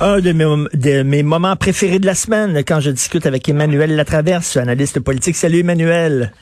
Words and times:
Un 0.00 0.20
de 0.20 0.30
mes, 0.30 0.44
de 0.74 1.02
mes 1.02 1.24
moments 1.24 1.56
préférés 1.56 1.98
de 1.98 2.06
la 2.06 2.14
semaine, 2.14 2.56
quand 2.64 2.78
je 2.78 2.90
discute 2.90 3.26
avec 3.26 3.48
Emmanuel 3.48 3.96
Latraverse, 3.96 4.56
analyste 4.56 5.00
politique. 5.00 5.34
Salut 5.34 5.58
Emmanuel. 5.60 6.32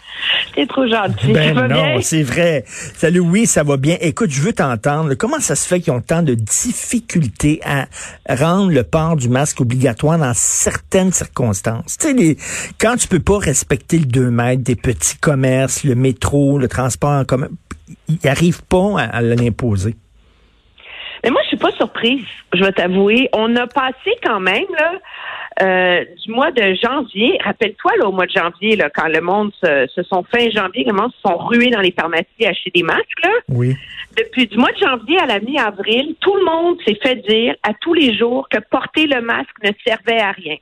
T'es 0.55 0.67
trop 0.67 0.87
gentil. 0.87 1.33
Ben 1.33 1.55
ça 1.55 1.63
va 1.63 1.69
non, 1.69 2.01
c'est 2.03 2.23
vrai. 2.23 2.65
Salut, 2.67 3.21
oui, 3.21 3.47
ça 3.47 3.63
va 3.63 3.79
bien. 3.79 3.97
Écoute, 4.03 4.31
je 4.31 4.43
veux 4.43 4.53
t'entendre. 4.53 5.15
Comment 5.15 5.41
ça 5.41 5.55
se 5.57 5.67
fait 5.67 5.81
qu'ils 5.81 5.95
ont 5.95 6.03
tant 6.03 6.23
de 6.23 6.35
difficultés 6.35 7.61
à 7.65 7.87
rendre 8.29 8.71
le 8.73 8.83
port 8.83 9.17
du 9.17 9.31
masque 9.31 9.61
obligatoire 9.63 10.19
dans 10.19 10.33
certaines 10.35 11.13
circonstances? 11.13 11.97
Tu 11.99 12.09
sais, 12.09 12.13
les- 12.13 12.37
quand 12.79 12.97
tu 12.97 13.09
peux 13.09 13.21
pas 13.21 13.39
respecter 13.39 13.99
le 13.99 14.05
2 14.07 14.31
mètres 14.31 14.63
des 14.65 14.77
petits 14.77 15.17
commerces, 15.17 15.83
le 15.83 15.95
métro, 15.95 16.59
le 16.59 16.69
transport 16.69 17.11
en 17.13 17.25
commun, 17.25 17.49
ils 18.09 18.19
n'arrivent 18.23 18.65
pas 18.65 19.01
à, 19.01 19.17
à 19.17 19.23
l'imposer. 19.23 19.97
Mais 21.25 21.31
moi, 21.31 21.41
je 21.45 21.49
suis 21.49 21.57
pas 21.57 21.73
surprise, 21.73 22.23
je 22.53 22.63
vais 22.63 22.73
t'avouer. 22.73 23.29
On 23.33 23.55
a 23.57 23.67
passé 23.67 24.17
quand 24.23 24.41
même, 24.41 24.67
là, 24.79 24.93
euh, 25.63 26.05
du 26.25 26.33
mois 26.33 26.51
de 26.51 26.75
janvier. 26.83 27.39
Rappelle-toi, 27.45 27.93
là, 27.99 28.09
au 28.09 28.13
mois 28.13 28.27
de 28.27 28.33
janvier, 28.33 28.77
là, 28.77 28.91
quand 28.91 29.09
le 29.09 29.21
monde 29.21 29.53
se, 29.63 29.87
se 29.95 30.03
sont 30.03 30.25
fin 30.25 30.49
janvier, 30.51 30.85
le 30.85 30.93
monde 30.93 31.13
se 31.13 31.21
sont 31.29 31.37
rués 31.37 31.71
dans 31.71 31.81
les 31.81 31.93
pharmacies 31.93 32.45
à 32.45 32.51
acheter 32.51 32.71
des 32.75 32.83
masques, 32.83 33.23
là. 33.23 33.31
Oui. 33.49 33.75
Depuis 34.17 34.47
du 34.47 34.57
mois 34.57 34.73
de 34.73 34.79
janvier 34.79 35.19
à 35.19 35.27
la 35.27 35.41
mi-avril, 35.41 36.15
tout 36.21 36.35
le 36.35 36.45
monde 36.45 36.79
s'est 36.87 36.99
fait 37.03 37.17
dire 37.29 37.55
à 37.63 37.73
tous 37.81 37.93
les 37.93 38.17
jours 38.17 38.49
que 38.49 38.59
porter 38.71 39.07
le 39.07 39.21
masque 39.21 39.57
ne 39.63 39.71
servait 39.85 40.21
à 40.21 40.33
rien. 40.33 40.57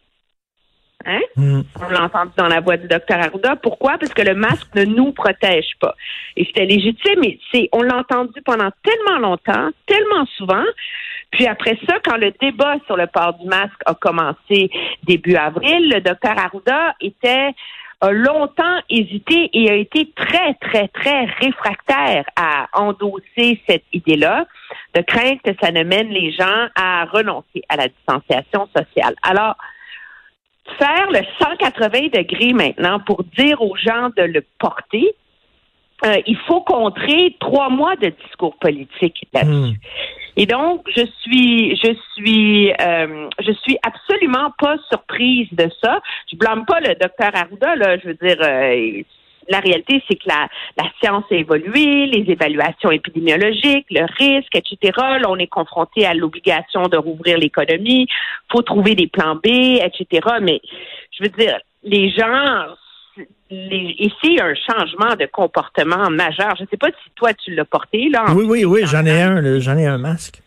Hein? 1.06 1.20
Hmm. 1.36 1.61
On 1.84 1.91
l'a 1.91 2.05
entendu 2.05 2.33
dans 2.36 2.48
la 2.48 2.61
voix 2.61 2.77
du 2.77 2.89
docteur 2.89 3.19
Arruda. 3.20 3.56
Pourquoi? 3.56 3.98
Parce 3.98 4.14
que 4.14 4.23
le 4.23 4.34
masque 4.34 4.75
ne 4.75 4.84
nous 4.84 5.12
protège 5.12 5.73
pas. 5.80 5.95
Et 6.36 6.45
c'était 6.47 6.64
légitime, 6.64 7.20
mais 7.20 7.39
c'est, 7.53 7.69
on 7.73 7.83
l'a 7.83 7.98
entendu 7.98 8.41
pendant 8.45 8.70
tellement 8.83 9.19
longtemps, 9.19 9.70
tellement 9.86 10.27
souvent. 10.36 10.64
Puis 11.34 11.48
après 11.48 11.77
ça, 11.88 11.98
quand 12.04 12.16
le 12.16 12.32
débat 12.40 12.77
sur 12.86 12.96
le 12.96 13.08
port 13.08 13.34
du 13.34 13.46
masque 13.48 13.80
a 13.86 13.94
commencé 13.94 14.70
début 15.02 15.34
avril, 15.34 15.90
le 15.90 16.00
docteur 16.00 16.38
Arruda 16.38 16.94
était 17.00 17.50
a 18.00 18.10
longtemps 18.12 18.78
hésité 18.88 19.50
et 19.52 19.70
a 19.70 19.74
été 19.74 20.12
très, 20.14 20.55
très, 20.55 20.88
très 20.88 21.24
réfractaire 21.24 22.24
à 22.36 22.68
endosser 22.72 23.60
cette 23.66 23.84
idée-là, 23.92 24.46
de 24.94 25.00
crainte 25.00 25.40
que 25.42 25.52
ça 25.60 25.72
ne 25.72 25.82
mène 25.82 26.08
les 26.08 26.30
gens 26.32 26.68
à 26.77 27.05
renoncer 27.06 27.62
à 27.68 27.77
la 27.77 27.88
distanciation 27.88 28.68
sociale. 28.77 29.14
Alors, 29.22 29.56
faire 30.78 31.10
le 31.10 31.20
180 31.40 32.08
degrés 32.12 32.52
maintenant 32.52 33.00
pour 33.00 33.24
dire 33.36 33.60
aux 33.60 33.77
gens 33.77 34.10
de 34.16 34.22
le 34.22 34.44
porter, 34.58 35.14
euh, 36.05 36.16
il 36.27 36.36
faut 36.46 36.60
contrer 36.60 37.36
trois 37.40 37.70
mois 37.70 37.96
de 37.96 38.12
discours 38.24 38.56
politique 38.58 39.27
là-dessus. 39.32 39.50
Hmm. 39.50 39.74
Et 40.36 40.46
donc, 40.46 40.86
je 40.94 41.04
suis, 41.22 41.77
je 41.77 41.94
suis, 42.14 42.72
euh, 42.72 43.28
je 43.40 43.52
suis 43.52 43.78
absolument 43.82 44.52
pas 44.58 44.77
surprise 44.88 45.48
de 45.52 45.68
ça. 45.82 46.00
Je 46.30 46.36
blâme 46.36 46.64
pas 46.66 46.80
le 46.80 46.94
docteur 46.94 47.30
Arruda, 47.34 47.77
là. 47.77 47.98
Je 47.98 48.08
veux 48.08 48.14
dire, 48.14 48.36
euh, 48.40 49.02
la 49.48 49.60
réalité, 49.60 50.02
c'est 50.08 50.16
que 50.16 50.27
la, 50.27 50.48
la 50.77 50.84
science 51.00 51.24
a 51.30 51.34
évolué, 51.34 52.06
les 52.06 52.30
évaluations 52.30 52.90
épidémiologiques, 52.90 53.86
le 53.90 54.06
risque, 54.18 54.56
etc. 54.56 54.92
Là, 54.96 55.28
on 55.28 55.36
est 55.36 55.46
confronté 55.46 56.06
à 56.06 56.14
l'obligation 56.14 56.89
de 56.89 56.96
rouvrir 56.96 57.39
l'économie. 57.39 58.08
Faut 58.50 58.62
trouver 58.62 58.94
des 58.94 59.06
plans 59.06 59.36
B, 59.36 59.46
etc. 59.46 60.27
Mais 60.40 60.61
je 61.12 61.24
veux 61.24 61.30
dire, 61.30 61.58
les 61.83 62.11
gens, 62.11 62.67
les, 63.50 63.94
ici, 63.98 64.16
il 64.24 64.34
y 64.34 64.40
a 64.40 64.46
un 64.46 64.55
changement 64.55 65.16
de 65.16 65.27
comportement 65.27 66.10
majeur. 66.10 66.55
Je 66.56 66.62
ne 66.62 66.68
sais 66.68 66.77
pas 66.77 66.88
si 66.88 67.10
toi, 67.14 67.32
tu 67.34 67.55
l'as 67.55 67.64
porté, 67.64 68.08
là. 68.10 68.24
en 68.28 68.34
Oui, 68.34 68.44
oui, 68.48 68.64
oui, 68.64 68.82
j'en 68.84 69.05
ai 69.05 69.22
un, 69.22 69.58
j'en 69.60 69.77
ai 69.77 69.86
un 69.86 69.98
masque. 69.98 70.40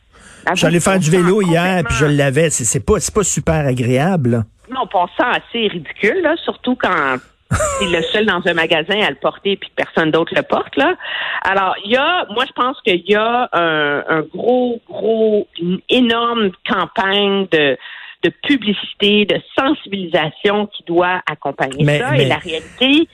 Ah, 0.46 0.56
J'allais 0.56 0.80
faire 0.80 1.00
du 1.00 1.12
vélo 1.12 1.42
hier, 1.42 1.84
puis 1.84 1.96
je 1.96 2.06
l'avais. 2.06 2.50
C'est 2.50 2.64
c'est 2.64 2.80
pas, 2.86 3.00
c'est 3.00 3.14
pas 3.14 3.24
super 3.24 3.66
agréable. 3.68 4.30
là. 4.32 4.44
Non, 4.74 4.88
on 4.94 5.08
se 5.08 5.14
sent 5.16 5.24
assez 5.24 5.68
ridicule, 5.68 6.22
là, 6.22 6.36
surtout 6.44 6.76
quand 6.76 7.18
c'est 7.52 7.88
le 7.88 8.02
seul 8.04 8.26
dans 8.26 8.42
un 8.46 8.54
magasin 8.54 9.00
à 9.02 9.10
le 9.10 9.16
porter 9.16 9.56
puis 9.58 9.70
que 9.70 9.76
personne 9.76 10.12
d'autre 10.12 10.34
le 10.36 10.44
porte, 10.44 10.76
là. 10.76 10.96
Alors, 11.44 11.76
il 11.86 11.92
y 11.92 11.98
a, 11.98 12.26
moi, 12.32 12.46
je 12.46 12.54
pense 12.54 12.82
qu'il 12.82 13.04
y 13.08 13.16
a 13.16 13.50
un, 13.54 14.04
un 14.08 14.22
gros, 14.22 14.82
gros, 14.88 15.48
une 15.60 15.80
énorme 15.90 16.52
campagne 16.68 17.48
de, 17.52 17.78
de 18.24 18.30
publicité, 18.44 19.26
de 19.26 19.40
sensibilisation 19.58 20.68
qui 20.68 20.84
doit 20.84 21.22
accompagner 21.30 21.84
Mais- 21.84 22.00
ça. 22.00 22.12
mais- 22.12 22.24
Et 22.24 22.28
la 22.28 22.38
réalité, 22.38 23.08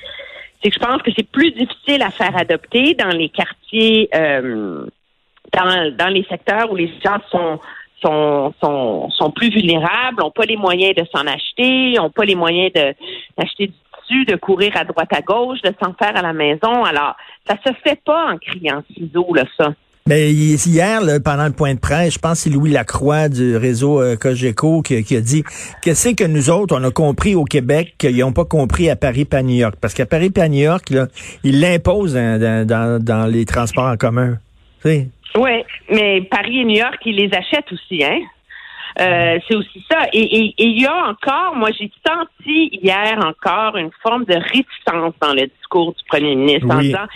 c'est 0.62 0.69
que 0.69 0.75
je 0.75 0.80
pense 0.80 1.02
que 1.02 1.12
c'est 1.16 1.28
plus 1.30 1.52
difficile 1.52 2.02
à 2.02 2.09
faire 2.09 2.36
adopter 2.38 2.94
dans 2.96 3.09
les 3.09 3.30
quartiers, 3.30 4.09
euh, 4.16 4.86
dans, 5.52 5.96
dans 5.97 6.08
les 6.08 6.24
secteurs 6.30 6.72
où 6.72 6.75
les 6.75 6.92
gens 7.03 7.18
sont 7.30 7.59
sont, 8.02 8.53
sont, 8.62 9.09
sont 9.12 9.31
plus 9.31 9.50
vulnérables, 9.50 10.18
n'ont 10.19 10.30
pas 10.31 10.44
les 10.44 10.58
moyens 10.58 10.94
de 10.94 11.06
s'en 11.16 11.25
acheter, 11.25 11.94
n'ont 11.94 12.09
pas 12.09 12.25
les 12.25 12.36
moyens 12.36 12.69
d'acheter 12.74 13.68
du 13.68 13.74
tissu, 14.02 14.25
de 14.25 14.36
courir 14.36 14.75
à 14.75 14.84
droite 14.84 15.13
à 15.13 15.22
gauche, 15.22 15.62
de 15.62 15.74
s'en 15.81 15.94
faire 15.94 16.18
à 16.18 16.22
la 16.22 16.34
maison. 16.34 16.84
Alors, 16.84 17.16
ça 17.47 17.56
se 17.66 17.72
fait 17.81 18.02
pas 18.03 18.34
en 18.34 18.38
criant 18.38 18.84
ciseaux, 18.94 19.34
là, 19.34 19.46
ça. 19.58 19.74
Mais 20.08 20.31
hi- 20.34 20.56
hier, 20.66 21.00
là, 21.02 21.19
pendant 21.22 21.46
le 21.46 21.53
point 21.53 21.74
de 21.75 21.80
presse, 21.80 22.16
je 22.16 22.19
pense 22.19 22.44
que 22.44 22.50
c'est 22.50 22.50
Louis 22.50 22.72
Lacroix 22.72 23.30
du 23.30 23.56
réseau 23.56 24.02
euh, 24.02 24.18
Cogeco 24.18 24.81
qui, 24.81 25.02
qui 25.03 25.16
a 25.16 25.22
dit 25.22 25.44
qu'est-ce 25.81 26.09
que 26.09 26.25
nous 26.25 26.50
autres, 26.50 26.78
on 26.78 26.84
a 26.84 26.91
compris 26.91 27.36
au 27.36 27.46
Québec 27.46 27.96
qu'ils 27.97 28.18
n'ont 28.18 28.34
pas 28.34 28.44
compris 28.44 28.90
à 28.90 28.97
Paris 28.97 29.25
à 29.31 29.42
New 29.42 29.56
York. 29.56 29.75
Parce 29.80 29.94
qu'à 29.94 30.06
Paris 30.06 30.31
à 30.36 30.50
New 30.50 30.59
York, 30.62 30.90
là, 30.90 31.08
ils 31.46 31.62
l'imposent 31.62 32.16
dans, 32.16 32.38
dans, 32.40 32.68
dans- 32.68 33.02
dans 33.02 33.25
les 33.28 33.46
transports 33.46 33.88
en 33.88 33.96
commun. 33.96 34.38
Tu 34.81 34.90
sais? 34.90 35.08
Oui, 35.38 35.63
mais 35.90 36.22
Paris 36.30 36.59
et 36.59 36.66
New 36.66 36.78
York, 36.78 36.97
ils 37.06 37.16
les 37.16 37.31
achètent 37.34 37.72
aussi, 37.72 38.03
hein? 38.03 38.19
Euh, 39.00 39.40
c'est 39.47 39.56
aussi 39.56 39.84
ça. 39.90 40.00
Et 40.13 40.53
il 40.58 40.80
y 40.81 40.86
a 40.86 40.94
encore, 41.09 41.56
moi 41.56 41.69
j'ai 41.72 41.90
senti 42.06 42.69
hier 42.84 43.18
encore 43.25 43.75
une 43.78 43.90
forme 44.03 44.24
de 44.25 44.36
réticence 44.36 45.16
dans 45.19 45.34
le 45.34 45.47
discours 45.47 45.94
du 45.96 46.03
premier 46.08 46.36
ministre 46.36 46.68
en 46.69 46.80
disant 46.80 47.08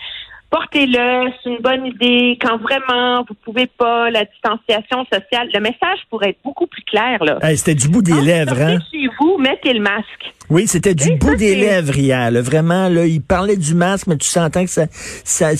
portez-le, 0.50 1.30
c'est 1.44 1.50
une 1.50 1.58
bonne 1.62 1.86
idée, 1.86 2.38
quand 2.42 2.58
vraiment 2.58 3.24
vous 3.28 3.36
pouvez 3.44 3.68
pas, 3.68 4.10
la 4.10 4.26
distanciation 4.26 5.06
sociale. 5.12 5.50
Le 5.54 5.60
message 5.60 6.00
pourrait 6.10 6.30
être 6.30 6.40
beaucoup 6.44 6.68
plus 6.68 6.84
clair, 6.84 7.24
là. 7.24 7.38
Hey, 7.42 7.58
C'était 7.58 7.76
du 7.76 7.88
bout 7.90 8.02
des 8.02 8.12
Quand 8.12 8.20
vous 8.20 8.26
lèvres, 8.26 8.50
sortez 8.56 8.64
hein? 8.74 8.80
chez 8.92 9.08
vous, 9.20 9.38
mettez 9.38 9.74
le 9.74 9.82
masque. 9.82 10.34
Oui, 10.50 10.68
c'était 10.68 10.96
du 10.96 11.14
bout 11.16 11.32
ça, 11.32 11.36
des 11.36 11.56
lèvres 11.56 11.98
hier. 11.98 12.32
là. 12.32 12.42
Vraiment, 12.42 12.88
là, 12.90 13.06
il 13.06 13.22
parlait 13.22 13.58
du 13.58 13.74
masque, 13.76 14.08
mais 14.08 14.18
tu 14.18 14.28
sentais 14.28 14.64
que 14.66 14.72
ça, 14.72 14.86
ça, 14.92 15.52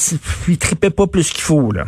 il 0.48 0.58
tripait 0.58 0.90
pas 0.90 1.08
plus 1.08 1.32
qu'il 1.32 1.44
faut, 1.44 1.72
là. 1.72 1.86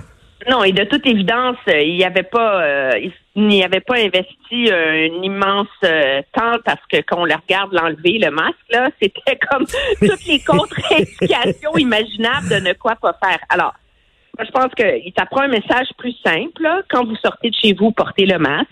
Non, 0.49 0.63
et 0.63 0.71
de 0.71 0.83
toute 0.85 1.05
évidence, 1.05 1.57
euh, 1.67 1.81
il 1.81 1.95
n'y 1.97 2.03
avait 2.05 2.23
pas, 2.23 2.63
euh, 2.63 2.91
il 3.01 3.11
n'y 3.47 3.63
avait 3.63 3.79
pas 3.79 3.97
investi 3.97 4.71
euh, 4.71 5.07
une 5.07 5.23
immense 5.23 5.67
euh, 5.83 6.21
temps 6.33 6.57
parce 6.65 6.81
que 6.91 6.97
quand 7.01 7.21
on 7.21 7.25
le 7.25 7.35
regarde 7.35 7.73
l'enlever 7.73 8.17
le 8.17 8.31
masque 8.31 8.55
là, 8.71 8.89
c'était 9.01 9.37
comme 9.49 9.65
toutes 9.99 10.25
les 10.25 10.39
contre-indications 10.39 11.73
imaginables 11.77 12.49
de 12.49 12.67
ne 12.67 12.73
quoi 12.73 12.95
pas 12.95 13.17
faire. 13.21 13.39
Alors, 13.49 13.73
moi, 14.37 14.45
je 14.45 14.51
pense 14.51 14.73
que 14.73 14.83
ça 15.17 15.25
prend 15.25 15.41
un 15.41 15.47
message 15.49 15.87
plus 15.97 16.15
simple. 16.25 16.61
là. 16.61 16.81
Quand 16.89 17.05
vous 17.05 17.15
sortez 17.17 17.49
de 17.49 17.55
chez 17.55 17.73
vous, 17.73 17.91
portez 17.91 18.25
le 18.25 18.39
masque. 18.39 18.69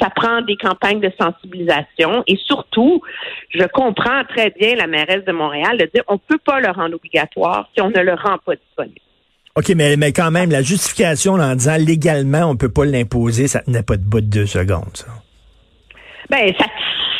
Ça 0.00 0.08
prend 0.08 0.40
des 0.40 0.56
campagnes 0.56 1.00
de 1.00 1.12
sensibilisation 1.20 2.24
et 2.26 2.36
surtout, 2.36 3.02
je 3.50 3.64
comprends 3.64 4.24
très 4.24 4.50
bien 4.50 4.76
la 4.76 4.86
mairesse 4.86 5.24
de 5.24 5.32
Montréal 5.32 5.76
de 5.76 5.90
dire 5.92 6.04
on 6.08 6.16
peut 6.16 6.38
pas 6.38 6.60
le 6.60 6.70
rendre 6.70 6.94
obligatoire 6.94 7.68
si 7.74 7.82
on 7.82 7.90
ne 7.90 8.00
le 8.00 8.14
rend 8.14 8.38
pas 8.38 8.56
disponible. 8.56 9.03
OK, 9.56 9.68
mais, 9.76 9.96
mais 9.96 10.12
quand 10.12 10.30
même, 10.30 10.50
la 10.50 10.62
justification 10.62 11.34
en 11.34 11.54
disant 11.54 11.76
légalement, 11.78 12.50
on 12.50 12.56
peut 12.56 12.68
pas 12.68 12.84
l'imposer, 12.84 13.46
ça 13.46 13.60
tenait 13.60 13.84
pas 13.84 13.96
de 13.96 14.02
bout 14.02 14.20
de 14.20 14.26
deux 14.26 14.46
secondes, 14.46 14.94
ça. 14.94 15.06
Ben, 16.28 16.52
ça, 16.58 16.66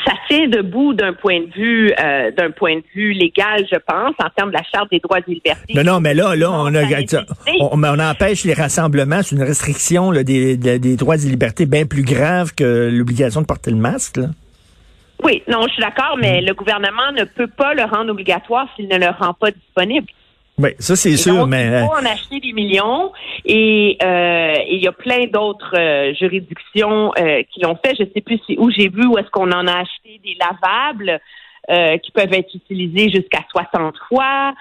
ça 0.06 0.12
tient 0.28 0.48
debout 0.48 0.94
d'un 0.94 1.12
point 1.12 1.40
de 1.40 1.52
vue, 1.54 1.92
euh, 1.92 2.30
d'un 2.32 2.50
point 2.50 2.76
de 2.76 2.84
vue 2.94 3.12
légal, 3.12 3.64
je 3.70 3.76
pense, 3.76 4.14
en 4.18 4.30
termes 4.30 4.48
de 4.48 4.56
la 4.56 4.64
charte 4.74 4.90
des 4.90 4.98
droits 4.98 5.18
et 5.18 5.30
libertés. 5.30 5.74
Non, 5.74 5.84
non, 5.84 6.00
mais 6.00 6.14
là, 6.14 6.34
là, 6.34 6.50
on, 6.50 6.74
a, 6.74 6.82
on, 7.60 7.82
on 7.82 7.98
empêche 8.00 8.44
les 8.44 8.54
rassemblements. 8.54 9.22
C'est 9.22 9.36
une 9.36 9.42
restriction 9.42 10.10
là, 10.10 10.24
des, 10.24 10.56
des, 10.56 10.78
des 10.78 10.96
droits 10.96 11.16
et 11.16 11.28
libertés 11.28 11.66
bien 11.66 11.86
plus 11.86 12.02
grave 12.02 12.54
que 12.54 12.90
l'obligation 12.90 13.42
de 13.42 13.46
porter 13.46 13.70
le 13.70 13.76
masque. 13.76 14.16
Là. 14.16 14.28
Oui, 15.22 15.42
non, 15.48 15.62
je 15.68 15.74
suis 15.74 15.82
d'accord, 15.82 16.16
mais 16.20 16.40
le 16.40 16.54
gouvernement 16.54 17.12
ne 17.16 17.24
peut 17.24 17.46
pas 17.46 17.74
le 17.74 17.84
rendre 17.84 18.10
obligatoire 18.10 18.66
s'il 18.74 18.88
ne 18.88 18.98
le 18.98 19.06
rend 19.06 19.34
pas 19.34 19.50
disponible. 19.50 20.06
Oui, 20.56 20.70
ça 20.78 20.94
c'est 20.94 21.16
sûr, 21.16 21.34
donc, 21.34 21.48
mais... 21.48 21.66
Il 21.66 21.86
faut 21.86 21.94
en 21.94 22.06
acheter 22.06 22.38
des 22.38 22.52
millions 22.52 23.12
et 23.44 23.98
euh, 24.02 24.54
il 24.70 24.78
y 24.78 24.86
a 24.86 24.92
plein 24.92 25.26
d'autres 25.26 25.76
euh, 25.76 26.14
juridictions 26.14 27.12
euh, 27.18 27.42
qui 27.50 27.60
l'ont 27.60 27.76
fait. 27.84 27.96
Je 27.98 28.04
sais 28.14 28.20
plus 28.20 28.38
si, 28.46 28.56
où 28.58 28.70
j'ai 28.70 28.88
vu 28.88 29.04
où 29.06 29.18
est-ce 29.18 29.30
qu'on 29.30 29.50
en 29.50 29.66
a 29.66 29.80
acheté 29.80 30.20
des 30.22 30.36
lavables. 30.38 31.20
Euh, 31.70 31.96
qui 31.96 32.10
peuvent 32.10 32.32
être 32.34 32.54
utilisés 32.54 33.08
jusqu'à 33.08 33.38
60 33.50 33.94
fois, 34.08 34.52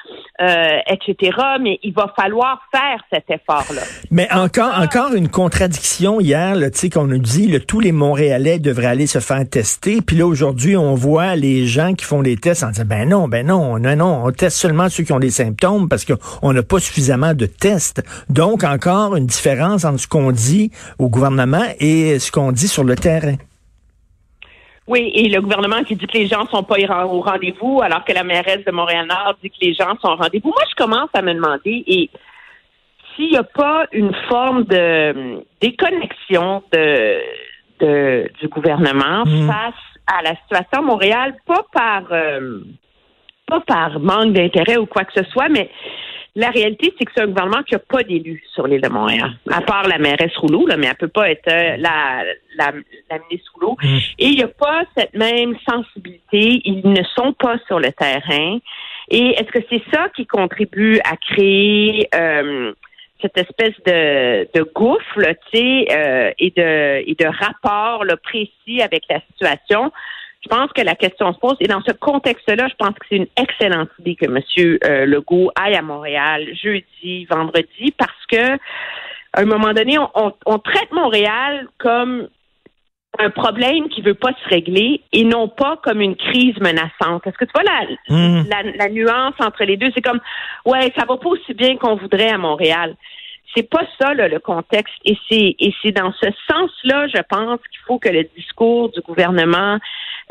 euh, 0.41 0.79
etc. 0.88 1.38
Mais 1.59 1.77
il 1.83 1.94
va 1.94 2.13
falloir 2.17 2.61
faire 2.73 3.03
cet 3.11 3.29
effort-là. 3.29 3.81
Mais 4.09 4.31
encore, 4.31 4.73
encore 4.79 5.13
une 5.13 5.27
contradiction 5.27 6.21
hier, 6.21 6.55
tu 6.55 6.69
sais, 6.73 6.89
qu'on 6.89 7.07
nous 7.07 7.17
dit, 7.17 7.51
que 7.51 7.57
tous 7.57 7.81
les 7.81 7.91
Montréalais 7.91 8.57
devraient 8.59 8.85
aller 8.85 9.05
se 9.05 9.19
faire 9.19 9.44
tester. 9.50 10.01
Puis 10.01 10.15
là, 10.15 10.25
aujourd'hui, 10.25 10.77
on 10.77 10.95
voit 10.95 11.35
les 11.35 11.67
gens 11.67 11.94
qui 11.94 12.05
font 12.05 12.21
les 12.21 12.38
tests 12.38 12.63
en 12.63 12.69
disant, 12.69 12.85
ben 12.85 13.09
non, 13.09 13.27
ben 13.27 13.47
non, 13.47 13.79
non, 13.79 13.97
non, 13.97 14.21
on 14.23 14.31
teste 14.31 14.56
seulement 14.56 14.88
ceux 14.88 15.03
qui 15.03 15.11
ont 15.11 15.19
des 15.19 15.29
symptômes 15.29 15.89
parce 15.89 16.06
qu'on 16.06 16.53
n'a 16.53 16.63
pas 16.63 16.79
suffisamment 16.79 17.33
de 17.33 17.47
tests. 17.47 18.01
Donc, 18.29 18.63
encore 18.63 19.17
une 19.17 19.25
différence 19.25 19.83
entre 19.83 19.99
ce 19.99 20.07
qu'on 20.07 20.31
dit 20.31 20.71
au 20.99 21.09
gouvernement 21.09 21.65
et 21.81 22.17
ce 22.19 22.31
qu'on 22.31 22.53
dit 22.53 22.69
sur 22.69 22.85
le 22.85 22.95
terrain. 22.95 23.35
Oui, 24.88 25.12
et 25.15 25.30
le 25.30 25.39
gouvernement 25.41 25.83
qui 25.83 25.95
dit 25.95 26.06
que 26.07 26.18
les 26.18 26.27
gens 26.27 26.45
sont 26.47 26.63
pas 26.63 26.75
au 27.06 27.21
rendez-vous, 27.21 27.81
alors 27.81 28.03
que 28.03 28.12
la 28.12 28.24
mairesse 28.24 28.65
de 28.65 28.71
Montréal-Nord 28.71 29.35
dit 29.41 29.50
que 29.50 29.56
les 29.62 29.74
gens 29.74 29.95
sont 30.01 30.09
au 30.09 30.15
rendez-vous. 30.15 30.50
Moi, 30.50 30.63
je 30.69 30.75
commence 30.75 31.09
à 31.13 31.21
me 31.21 31.33
demander, 31.33 31.83
et 31.88 32.09
s'il 33.15 33.30
n'y 33.30 33.38
a 33.38 33.44
pas 33.44 33.85
une 33.94 34.13
forme 34.27 34.63
de 34.65 35.45
déconnexion 35.62 36.63
de, 36.74 37.21
de 37.80 38.30
du 38.41 38.47
gouvernement 38.50 39.24
mmh. 39.25 39.47
face 39.47 39.74
à 40.07 40.21
la 40.21 40.35
situation 40.35 40.80
à 40.80 40.81
Montréal, 40.81 41.35
pas 41.45 41.65
par 41.71 42.03
euh, 42.12 42.59
pas 43.47 43.62
par 43.62 44.00
manque 44.00 44.33
d'intérêt 44.33 44.77
ou 44.77 44.85
quoi 44.85 45.06
que 45.06 45.13
ce 45.13 45.24
soit, 45.30 45.50
mais 45.50 45.69
la 46.35 46.50
réalité, 46.50 46.94
c'est 46.97 47.06
que 47.06 47.12
c'est 47.15 47.21
un 47.21 47.27
gouvernement 47.27 47.62
qui 47.62 47.75
n'a 47.75 47.80
pas 47.80 48.01
d'élus 48.01 48.44
sur 48.53 48.65
l'île 48.65 48.81
de 48.81 48.89
Montréal, 48.89 49.33
à 49.51 49.62
part 49.62 49.88
la 49.88 50.00
mairesse 50.00 50.35
Rouleau, 50.38 50.65
là, 50.65 50.77
mais 50.77 50.88
elle 50.88 50.95
peut 50.95 51.07
pas 51.07 51.30
être 51.30 51.47
euh, 51.47 51.77
la, 51.77 52.24
la, 52.56 52.71
la, 53.12 53.19
ministre 53.30 53.51
Rouleau. 53.53 53.77
Mmh. 53.81 53.97
Et 54.18 54.25
il 54.25 54.35
n'y 54.35 54.44
a 54.44 54.47
pas 54.47 54.83
cette 54.97 55.13
même 55.13 55.56
sensibilité. 55.69 56.62
Ils 56.65 56.81
ne 56.89 57.03
sont 57.15 57.33
pas 57.33 57.57
sur 57.68 57.80
le 57.80 57.91
terrain. 57.91 58.57
Et 59.09 59.30
est-ce 59.30 59.51
que 59.51 59.63
c'est 59.69 59.83
ça 59.94 60.09
qui 60.15 60.25
contribue 60.25 61.00
à 61.03 61.18
créer 61.18 62.07
euh, 62.15 62.74
cette 63.21 63.38
espèce 63.38 63.75
de, 63.85 64.47
de 64.57 64.63
gouffre, 64.74 65.19
tu 65.51 65.57
sais, 65.57 65.85
euh, 65.91 66.31
et 66.39 66.50
de 66.50 67.09
et 67.09 67.13
de 67.13 67.25
rapport 67.25 68.03
précis 68.24 68.81
avec 68.81 69.03
la 69.07 69.19
situation? 69.31 69.91
Je 70.44 70.50
pense 70.50 70.72
que 70.74 70.81
la 70.81 70.95
question 70.95 71.34
se 71.34 71.40
pose 71.40 71.56
et 71.62 71.68
dans 71.68 71.81
ce 71.81 71.94
contexte-là, 71.94 72.68
je 72.68 72.75
pense 72.75 72.94
que 72.95 73.06
c'est 73.10 73.16
une 73.16 73.28
excellente 73.38 73.90
idée 74.00 74.16
que 74.16 74.25
M. 74.25 74.40
Euh, 74.86 75.06
Legault 75.06 75.51
aille 75.56 75.75
à 75.75 75.81
Montréal 75.81 76.48
jeudi, 76.62 77.25
vendredi, 77.25 77.94
parce 77.98 78.25
que 78.30 78.57
à 79.36 79.42
un 79.42 79.45
moment 79.45 79.74
donné, 79.74 79.98
on, 79.98 80.34
on, 80.45 80.60
traite 80.60 80.92
Montréal 80.92 81.68
comme 81.80 82.28
un 83.18 83.30
problème 83.30 83.90
qui 83.90 84.01
veut 84.01 84.13
pas 84.13 84.31
se 84.44 84.50
régler 84.50 85.01
et 85.12 85.24
non 85.24 85.48
pas 85.48 85.78
comme 85.84 86.01
une 86.01 86.16
crise 86.16 86.57
menaçante. 86.60 87.25
Est-ce 87.25 87.38
que 87.38 87.45
tu 87.45 87.51
vois 87.54 87.63
la, 87.63 88.16
mmh. 88.16 88.48
la, 88.50 88.63
la, 88.78 88.90
nuance 88.90 89.36
entre 89.40 89.63
les 89.63 89.78
deux? 89.78 89.92
C'est 89.95 90.01
comme, 90.01 90.19
ouais, 90.66 90.92
ça 90.98 91.06
va 91.06 91.18
pas 91.18 91.30
aussi 91.30 91.54
bien 91.54 91.78
qu'on 91.78 91.95
voudrait 91.95 92.30
à 92.30 92.38
Montréal. 92.38 92.95
C'est 93.55 93.69
pas 93.69 93.85
ça 94.00 94.13
là, 94.13 94.27
le 94.27 94.39
contexte 94.39 94.94
et 95.05 95.17
c'est 95.29 95.55
et 95.59 95.73
c'est 95.81 95.91
dans 95.91 96.11
ce 96.13 96.27
sens-là, 96.50 97.07
je 97.07 97.21
pense 97.29 97.59
qu'il 97.69 97.79
faut 97.85 98.00
que 98.00 98.09
le 98.09 98.23
discours 98.35 98.89
du 98.89 99.01
gouvernement 99.01 99.77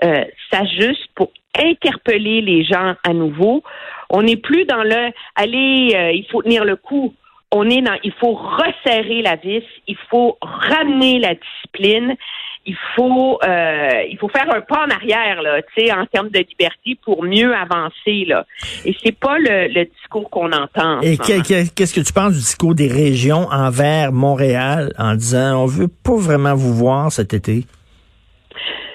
euh, 0.05 0.25
s'ajuste 0.51 1.09
pour 1.15 1.31
interpeller 1.57 2.41
les 2.41 2.65
gens 2.65 2.95
à 3.05 3.13
nouveau. 3.13 3.63
On 4.11 4.23
n'est 4.23 4.37
plus 4.37 4.65
dans 4.65 4.83
le 4.83 5.11
allez, 5.37 5.93
euh, 5.95 6.13
il 6.13 6.27
faut 6.31 6.43
tenir 6.43 6.65
le 6.65 6.77
coup. 6.77 7.15
On 7.51 7.69
est 7.69 7.83
dans 7.83 7.99
il 8.03 8.13
faut 8.13 8.33
resserrer 8.33 9.23
la 9.23 9.37
vis, 9.37 9.65
il 9.87 9.97
faut 10.11 10.39
ramener 10.41 11.19
la 11.19 11.35
discipline, 11.35 12.17
il 12.65 12.77
faut 12.95 13.39
euh, 13.43 14.03
il 14.09 14.17
faut 14.19 14.29
faire 14.29 14.53
un 14.55 14.61
pas 14.61 14.85
en 14.87 14.91
arrière 14.91 15.43
là, 15.43 15.61
tu 15.63 15.87
sais, 15.87 15.93
en 15.93 16.07
termes 16.07 16.29
de 16.29 16.39
liberté 16.39 16.97
pour 17.05 17.25
mieux 17.25 17.55
avancer 17.55 18.25
là. 18.27 18.47
Et 18.85 18.95
c'est 19.03 19.19
pas 19.19 19.39
le, 19.39 19.69
le 19.69 19.85
discours 19.87 20.31
qu'on 20.31 20.53
entend. 20.53 21.01
Et 21.01 21.17
qu'est-ce 21.17 21.95
que 21.95 22.01
tu 22.01 22.13
penses 22.13 22.33
du 22.33 22.39
discours 22.39 22.75
des 22.75 22.89
régions 22.89 23.49
envers 23.51 24.13
Montréal 24.13 24.93
en 24.99 25.15
disant 25.15 25.63
on 25.63 25.67
veut 25.67 25.89
pas 25.89 26.17
vraiment 26.17 26.55
vous 26.55 26.75
voir 26.75 27.11
cet 27.11 27.35
été? 27.35 27.65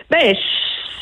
Ben, 0.10 0.34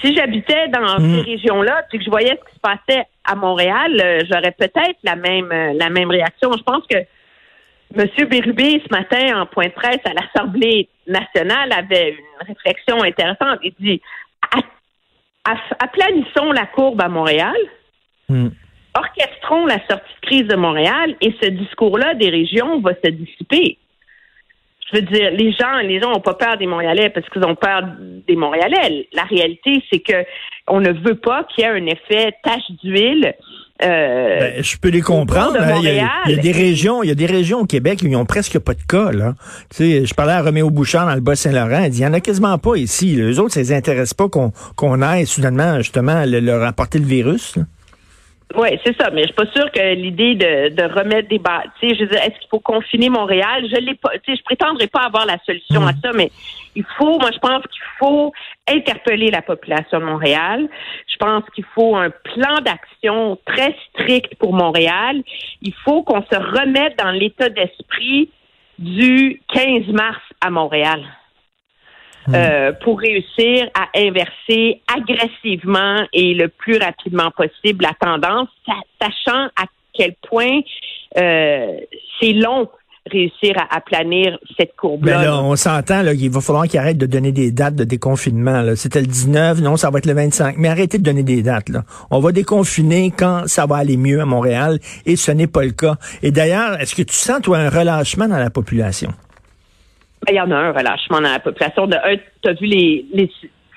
si 0.01 0.15
j'habitais 0.15 0.67
dans 0.69 0.99
hmm. 0.99 1.15
ces 1.15 1.31
régions-là, 1.31 1.83
puis 1.89 1.99
que 1.99 2.05
je 2.05 2.09
voyais 2.09 2.29
ce 2.29 2.49
qui 2.49 2.55
se 2.55 2.59
passait 2.59 3.05
à 3.23 3.35
Montréal, 3.35 3.99
euh, 4.03 4.21
j'aurais 4.29 4.51
peut-être 4.51 4.97
la 5.03 5.15
même 5.15 5.51
euh, 5.51 5.73
la 5.73 5.89
même 5.89 6.09
réaction. 6.09 6.51
Je 6.57 6.63
pense 6.63 6.83
que 6.89 6.97
M. 7.93 8.07
Bérubé, 8.29 8.81
ce 8.85 8.91
matin, 8.91 9.41
en 9.41 9.45
point 9.45 9.67
de 9.67 9.71
presse 9.71 9.99
à 10.05 10.13
l'Assemblée 10.13 10.89
nationale, 11.07 11.71
avait 11.71 12.11
une 12.11 12.47
réflexion 12.47 13.01
intéressante. 13.03 13.59
Il 13.63 13.73
dit 13.79 14.01
aplanissons 15.79 16.51
la 16.51 16.65
courbe 16.65 17.01
à 17.01 17.07
Montréal, 17.07 17.55
hmm. 18.29 18.47
orchestrons 18.97 19.65
la 19.67 19.79
sortie 19.87 20.13
de 20.21 20.27
crise 20.27 20.47
de 20.47 20.55
Montréal 20.55 21.15
et 21.21 21.35
ce 21.41 21.49
discours-là 21.49 22.15
des 22.15 22.29
régions 22.29 22.79
va 22.81 22.93
se 23.03 23.11
dissiper 23.11 23.77
je 24.91 24.97
veux 24.97 25.01
dire, 25.03 25.31
les 25.31 25.51
gens, 25.51 25.79
les 25.83 25.99
gens 25.99 26.11
n'ont 26.11 26.19
pas 26.19 26.35
peur 26.35 26.57
des 26.57 26.67
Montréalais 26.67 27.09
parce 27.09 27.27
qu'ils 27.29 27.43
ont 27.43 27.55
peur 27.55 27.81
des 28.27 28.35
Montréalais. 28.35 29.07
La 29.13 29.23
réalité, 29.23 29.83
c'est 29.91 29.99
que 29.99 30.25
on 30.67 30.79
ne 30.79 30.91
veut 30.91 31.15
pas 31.15 31.43
qu'il 31.43 31.63
y 31.63 31.67
ait 31.67 31.71
un 31.71 31.85
effet 31.85 32.33
tache 32.43 32.69
d'huile. 32.83 33.33
Euh, 33.83 34.39
ben, 34.39 34.63
je 34.63 34.77
peux 34.77 34.89
les 34.89 35.01
comprendre. 35.01 35.57
Hein. 35.59 35.79
Il, 35.81 35.93
y 35.93 35.99
a, 35.99 36.41
des 36.41 36.51
régions, 36.51 37.03
il 37.03 37.09
y 37.09 37.11
a 37.11 37.15
des 37.15 37.25
régions 37.25 37.59
au 37.59 37.65
Québec 37.65 37.99
où 38.03 38.07
ils 38.07 38.15
ont 38.15 38.25
presque 38.25 38.57
pas 38.59 38.73
de 38.73 38.81
cas. 38.87 39.11
Là. 39.11 39.33
Tu 39.69 39.77
sais, 39.77 40.05
je 40.05 40.13
parlais 40.13 40.33
à 40.33 40.41
Roméo 40.41 40.69
Bouchard 40.69 41.07
dans 41.07 41.15
le 41.15 41.21
Bas-Saint-Laurent. 41.21 41.83
Il 41.83 41.89
dit, 41.89 41.99
il 41.99 42.03
y 42.03 42.07
en 42.07 42.13
a 42.13 42.21
quasiment 42.21 42.57
pas 42.57 42.75
ici. 42.77 43.15
Les 43.15 43.37
autres, 43.39 43.53
ça 43.53 43.59
les 43.59 43.73
intéresse 43.73 44.13
pas 44.13 44.27
qu'on 44.29 45.01
aille 45.01 45.25
soudainement 45.25 45.77
justement 45.79 46.23
leur 46.25 46.63
apporter 46.63 46.99
le 46.99 47.05
virus. 47.05 47.57
Là. 47.57 47.63
Oui, 48.53 48.69
c'est 48.85 48.95
ça, 48.99 49.09
mais 49.11 49.23
je 49.23 49.27
suis 49.27 49.33
pas 49.33 49.51
sûre 49.51 49.71
que 49.71 49.95
l'idée 49.95 50.35
de, 50.35 50.69
de 50.69 50.83
remettre 50.83 51.27
des 51.27 51.39
bas, 51.39 51.63
tu 51.79 51.89
sais, 51.89 51.95
je 51.95 52.01
veux 52.01 52.09
dire, 52.09 52.19
est-ce 52.19 52.39
qu'il 52.39 52.47
faut 52.49 52.59
confiner 52.59 53.09
Montréal? 53.09 53.65
Je 53.69 53.79
l'ai 53.81 53.95
pas, 53.95 54.11
tu 54.23 54.31
sais, 54.31 54.37
je 54.37 54.43
prétendrai 54.43 54.87
pas 54.87 55.01
avoir 55.01 55.25
la 55.25 55.37
solution 55.45 55.85
à 55.85 55.91
mm. 55.91 55.99
ça, 56.01 56.11
mais 56.13 56.31
il 56.75 56.85
faut, 56.97 57.17
moi, 57.19 57.31
je 57.33 57.39
pense 57.39 57.63
qu'il 57.63 57.81
faut 57.97 58.31
interpeller 58.67 59.31
la 59.31 59.41
population 59.41 59.99
de 59.99 60.05
Montréal. 60.05 60.69
Je 61.07 61.17
pense 61.17 61.43
qu'il 61.53 61.65
faut 61.73 61.95
un 61.95 62.11
plan 62.11 62.59
d'action 62.63 63.37
très 63.45 63.75
strict 63.89 64.35
pour 64.35 64.53
Montréal. 64.53 65.21
Il 65.61 65.73
faut 65.83 66.03
qu'on 66.03 66.21
se 66.21 66.35
remette 66.35 66.97
dans 66.97 67.11
l'état 67.11 67.49
d'esprit 67.49 68.29
du 68.77 69.41
15 69.53 69.87
mars 69.87 70.21
à 70.39 70.49
Montréal. 70.49 71.03
Euh, 72.33 72.71
pour 72.83 72.99
réussir 72.99 73.67
à 73.75 73.87
inverser 73.99 74.81
agressivement 74.95 76.05
et 76.11 76.33
le 76.33 76.47
plus 76.47 76.77
rapidement 76.77 77.29
possible 77.31 77.85
la 77.85 77.93
tendance, 77.99 78.49
sachant 78.99 79.45
à 79.55 79.65
quel 79.93 80.15
point 80.27 80.61
euh, 81.17 81.77
c'est 82.19 82.33
long 82.33 82.67
réussir 83.11 83.53
à 83.57 83.75
aplanir 83.75 84.37
cette 84.57 84.75
courbe-là. 84.75 85.19
Mais 85.19 85.25
là, 85.25 85.43
on 85.43 85.55
s'entend 85.55 86.03
qu'il 86.15 86.31
va 86.31 86.41
falloir 86.41 86.67
qu'ils 86.67 86.79
arrêtent 86.79 86.97
de 86.97 87.05
donner 87.05 87.31
des 87.31 87.51
dates 87.51 87.75
de 87.75 87.83
déconfinement. 87.83 88.63
C'était 88.75 89.01
le 89.01 89.07
19, 89.07 89.61
non, 89.61 89.77
ça 89.77 89.91
va 89.91 89.99
être 89.99 90.07
le 90.07 90.13
25. 90.13 90.55
Mais 90.57 90.69
arrêtez 90.69 90.97
de 90.97 91.03
donner 91.03 91.21
des 91.21 91.43
dates. 91.43 91.69
Là. 91.69 91.83
On 92.09 92.19
va 92.19 92.31
déconfiner 92.31 93.13
quand 93.15 93.43
ça 93.47 93.67
va 93.67 93.77
aller 93.77 93.97
mieux 93.97 94.21
à 94.21 94.25
Montréal 94.25 94.79
et 95.05 95.15
ce 95.15 95.31
n'est 95.31 95.47
pas 95.47 95.63
le 95.63 95.71
cas. 95.71 95.97
Et 96.23 96.31
d'ailleurs, 96.31 96.79
est-ce 96.81 96.95
que 96.95 97.03
tu 97.03 97.13
sens, 97.13 97.41
toi, 97.41 97.59
un 97.59 97.69
relâchement 97.69 98.27
dans 98.27 98.39
la 98.39 98.49
population? 98.49 99.11
Ben, 100.25 100.33
il 100.33 100.37
y 100.37 100.41
en 100.41 100.51
a 100.51 100.55
un 100.55 100.71
relâchement 100.71 101.21
dans 101.21 101.31
la 101.31 101.39
population. 101.39 101.87
De 101.87 101.95
un, 101.95 102.15
tu 102.41 102.49
as 102.49 102.53
vu 102.53 102.65
les, 102.65 103.05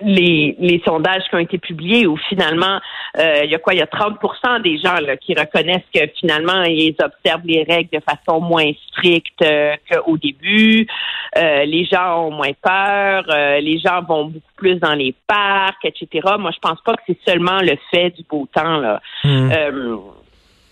les, 0.01 0.57
les, 0.59 0.83
sondages 0.85 1.23
qui 1.29 1.35
ont 1.35 1.41
été 1.41 1.59
publiés 1.59 2.07
où 2.07 2.17
finalement, 2.29 2.81
euh, 3.19 3.41
il 3.45 3.51
y 3.51 3.55
a 3.55 3.59
quoi? 3.59 3.75
Il 3.75 3.79
y 3.79 3.83
a 3.83 3.87
30% 3.87 4.63
des 4.63 4.79
gens 4.79 4.95
là, 4.95 5.17
qui 5.17 5.35
reconnaissent 5.35 5.89
que 5.95 6.01
finalement, 6.19 6.63
ils 6.63 6.95
observent 7.03 7.45
les 7.45 7.65
règles 7.65 7.91
de 7.93 8.01
façon 8.01 8.41
moins 8.41 8.71
stricte 8.89 9.43
euh, 9.43 9.75
qu'au 9.91 10.17
début. 10.17 10.87
Euh, 11.37 11.65
les 11.65 11.85
gens 11.85 12.27
ont 12.27 12.31
moins 12.31 12.53
peur. 12.63 13.25
les 13.61 13.79
gens 13.79 14.03
vont 14.03 14.27
beaucoup 14.27 14.55
plus 14.57 14.77
dans 14.77 14.95
les 14.95 15.15
parcs, 15.27 15.85
etc. 15.85 16.27
Moi, 16.39 16.51
je 16.53 16.59
pense 16.61 16.81
pas 16.83 16.95
que 16.95 17.03
c'est 17.07 17.19
seulement 17.27 17.61
le 17.61 17.77
fait 17.91 18.11
du 18.11 18.23
beau 18.29 18.49
temps. 18.55 18.79
Là. 18.79 19.01
Mmh 19.25 20.18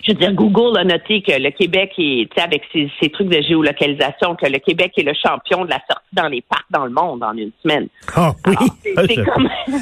je 0.07 0.13
veux 0.13 0.19
dire, 0.19 0.33
Google 0.35 0.79
a 0.79 0.85
noté 0.85 1.21
que 1.21 1.33
le 1.33 1.51
Québec 1.51 1.93
est, 1.99 2.39
avec 2.39 2.63
ses, 2.73 2.91
ses, 3.01 3.11
trucs 3.11 3.29
de 3.29 3.41
géolocalisation, 3.43 4.37
que 4.37 4.47
le 4.47 4.59
Québec 4.59 4.93
est 4.97 5.03
le 5.03 5.15
champion 5.15 5.65
de 5.65 5.71
la 5.71 5.81
sortie 5.89 6.07
dans 6.13 6.29
les 6.29 6.43
parcs 6.43 6.67
dans 6.71 6.85
le 6.85 6.93
monde 6.93 7.25
en 7.25 7.37
une 7.37 7.51
semaine. 7.63 7.89
Ah 8.15 8.33
oui. 8.47 8.55
C'est 8.85 9.25
comme, 9.25 9.49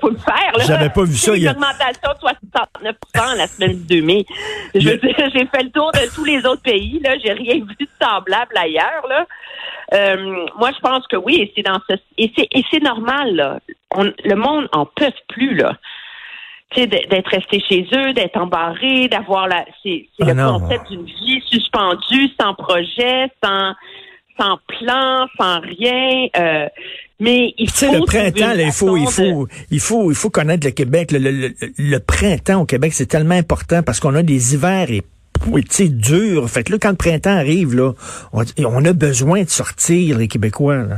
faut 0.00 0.10
le 0.10 0.18
faire, 0.18 0.52
là. 0.56 0.64
J'avais 0.64 0.90
pas 0.90 1.02
vu 1.02 1.14
ça. 1.14 1.34
Une 1.36 1.48
augmentation 1.48 2.12
de 2.12 2.18
69 2.20 2.96
la 3.36 3.46
semaine 3.48 3.76
du 3.84 4.00
2 4.00 4.06
mai. 4.06 4.24
Je 4.74 4.88
veux 4.90 4.96
dire, 4.96 5.14
j'ai 5.34 5.46
fait 5.46 5.64
le 5.64 5.70
tour 5.70 5.90
de 5.92 6.14
tous 6.14 6.24
les 6.24 6.46
autres 6.46 6.62
pays, 6.62 7.00
là. 7.02 7.16
J'ai 7.24 7.32
rien 7.32 7.54
vu 7.54 7.74
de 7.80 7.88
semblable 8.00 8.56
ailleurs, 8.56 9.06
là. 9.08 9.26
Euh, 9.92 10.46
moi, 10.56 10.70
je 10.74 10.80
pense 10.80 11.06
que 11.08 11.16
oui, 11.16 11.40
et 11.40 11.52
c'est 11.54 11.62
dans 11.62 11.80
ce, 11.88 11.96
et 12.16 12.32
c'est, 12.36 12.48
et 12.52 12.64
c'est 12.70 12.82
normal, 12.82 13.34
là. 13.34 13.58
On, 13.96 14.04
le 14.04 14.34
monde 14.34 14.68
en 14.72 14.86
peut 14.86 15.12
plus, 15.28 15.54
là 15.56 15.76
d'être 16.86 17.30
resté 17.30 17.60
chez 17.68 17.86
eux, 17.94 18.12
d'être 18.12 18.36
embarré, 18.36 19.08
d'avoir 19.08 19.48
la 19.48 19.64
c'est 19.82 20.06
Ah 20.20 20.26
le 20.26 20.34
non. 20.34 20.60
concept 20.60 20.90
d'une 20.90 21.04
vie 21.04 21.42
suspendue, 21.50 22.28
sans 22.40 22.54
projet, 22.54 23.30
sans 23.42 23.72
sans 24.38 24.58
plan, 24.66 25.26
sans 25.38 25.60
rien. 25.60 26.26
euh, 26.36 26.66
mais 27.20 27.54
il 27.56 27.70
faut 27.70 27.92
le 27.92 28.04
printemps, 28.04 28.54
là, 28.54 28.62
il 28.62 28.72
faut, 28.72 28.96
il 28.96 29.04
de- 29.04 29.10
faut, 29.10 29.46
il 29.70 29.78
faut, 29.80 30.10
il 30.10 30.16
faut 30.16 30.30
connaître 30.30 30.66
le 30.66 30.72
Québec. 30.72 31.12
Le, 31.12 31.18
le- 31.18 31.30
le- 31.30 31.54
le 31.78 31.98
printemps 32.00 32.60
au 32.62 32.64
Québec, 32.64 32.92
c'est 32.94 33.06
tellement 33.06 33.36
important 33.36 33.82
parce 33.84 34.00
qu'on 34.00 34.14
a 34.16 34.24
des 34.24 34.54
hivers 34.54 34.90
et 34.90 35.02
sais, 35.70 35.88
durs. 35.88 36.50
Fait 36.50 36.64
que 36.64 36.72
là, 36.72 36.78
quand 36.82 36.90
le 36.90 36.96
printemps 36.96 37.30
arrive, 37.36 37.74
là, 37.76 37.92
on, 38.32 38.42
on 38.66 38.84
a 38.84 38.92
besoin 38.92 39.44
de 39.44 39.48
sortir, 39.48 40.18
les 40.18 40.26
Québécois. 40.26 40.76
Là. 40.78 40.96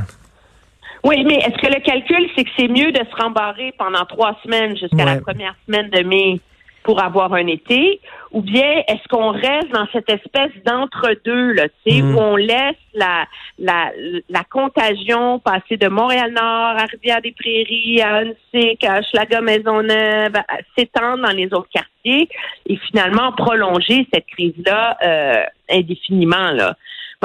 Oui, 1.06 1.25
mais 1.25 1.36
est-ce 1.36 1.56
que 1.60 1.72
le 1.72 1.80
calcul, 1.80 2.28
c'est 2.36 2.44
que 2.44 2.50
c'est 2.58 2.68
mieux 2.68 2.90
de 2.92 2.98
se 2.98 3.22
rembarrer 3.22 3.72
pendant 3.78 4.04
trois 4.04 4.36
semaines 4.44 4.76
jusqu'à 4.76 5.04
la 5.04 5.20
première 5.20 5.54
semaine 5.66 5.88
de 5.90 6.02
mai 6.02 6.40
pour 6.82 7.02
avoir 7.02 7.34
un 7.34 7.48
été, 7.48 8.00
ou 8.30 8.42
bien 8.42 8.82
est-ce 8.86 9.08
qu'on 9.08 9.30
reste 9.32 9.70
dans 9.72 9.88
cette 9.92 10.08
espèce 10.08 10.52
d'entre-deux, 10.64 11.50
là, 11.52 11.64
tu 11.84 11.90
sais, 11.96 12.00
Mm. 12.00 12.14
où 12.14 12.18
on 12.20 12.36
laisse 12.36 12.76
la, 12.94 13.25
la, 13.58 13.90
la 14.28 14.44
contagion 14.44 15.40
passer 15.40 15.76
de 15.76 15.88
Montréal-Nord 15.88 16.76
à 16.78 16.84
Rivière-des-Prairies, 16.92 18.02
à 18.02 18.18
Huntsic, 18.18 18.84
à 18.84 19.00
Hochelaga-Maisonneuve, 19.00 20.36
à- 20.36 20.58
s'étendre 20.78 21.25
dans 21.26 21.32
les 21.36 21.46
autres 21.52 21.70
quartiers 21.72 22.28
et 22.68 22.76
finalement 22.88 23.32
prolonger 23.32 24.06
cette 24.14 24.26
crise-là 24.26 24.96
euh, 25.04 25.42
indéfiniment, 25.70 26.52
là? 26.52 26.76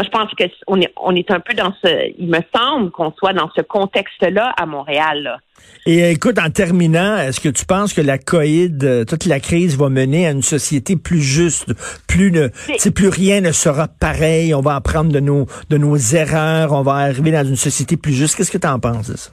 Moi, 0.01 0.09
je 0.11 0.17
pense 0.17 0.33
que 0.33 0.43
on 0.65 0.81
est, 0.81 0.91
on 0.99 1.15
est 1.15 1.29
un 1.29 1.39
peu 1.39 1.53
dans 1.53 1.71
ce, 1.83 2.11
il 2.17 2.27
me 2.27 2.39
semble 2.55 2.89
qu'on 2.89 3.11
soit 3.11 3.33
dans 3.33 3.51
ce 3.55 3.61
contexte-là 3.61 4.51
à 4.57 4.65
Montréal. 4.65 5.21
Là. 5.21 5.37
Et 5.85 6.03
euh, 6.03 6.09
écoute, 6.09 6.39
en 6.39 6.49
terminant, 6.49 7.17
est-ce 7.17 7.39
que 7.39 7.49
tu 7.49 7.65
penses 7.65 7.93
que 7.93 8.01
la 8.01 8.17
COVID, 8.17 8.77
euh, 8.81 9.05
toute 9.05 9.25
la 9.25 9.39
crise 9.39 9.77
va 9.77 9.89
mener 9.89 10.25
à 10.25 10.31
une 10.31 10.41
société 10.41 10.95
plus 10.95 11.21
juste, 11.21 11.71
plus 12.07 12.31
ne, 12.31 12.47
plus 12.89 13.09
rien 13.09 13.41
ne 13.41 13.51
sera 13.51 13.87
pareil, 13.87 14.55
on 14.55 14.61
va 14.61 14.73
apprendre 14.73 15.11
de 15.11 15.19
nos, 15.19 15.45
de 15.69 15.77
nos 15.77 15.95
erreurs, 15.97 16.71
on 16.71 16.81
va 16.81 16.93
arriver 16.93 17.31
dans 17.31 17.45
une 17.45 17.55
société 17.55 17.95
plus 17.95 18.13
juste. 18.13 18.35
Qu'est-ce 18.35 18.51
que 18.51 18.57
tu 18.57 18.67
en 18.67 18.79
penses 18.79 19.11
de 19.11 19.17
ça? 19.17 19.29